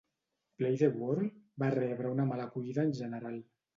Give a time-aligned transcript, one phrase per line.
[0.61, 3.37] "Play the World" va rebre una mala acollida en general.